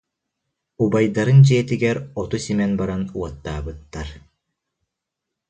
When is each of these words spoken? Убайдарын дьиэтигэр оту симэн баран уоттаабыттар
Убайдарын 0.83 1.39
дьиэтигэр 1.47 1.97
оту 2.21 2.37
симэн 2.45 2.71
баран 2.79 3.03
уоттаабыттар 3.17 4.09